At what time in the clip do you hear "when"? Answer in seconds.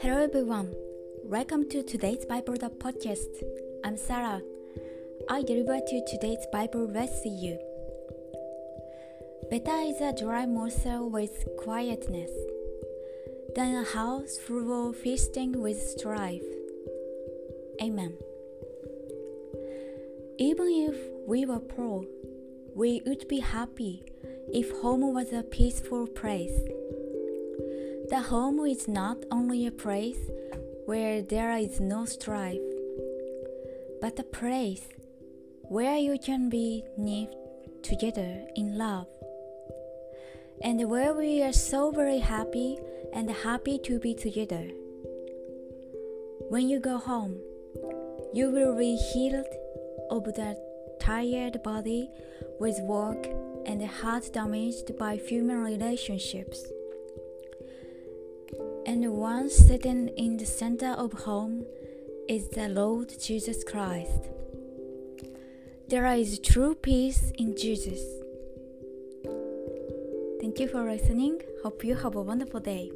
46.48-46.68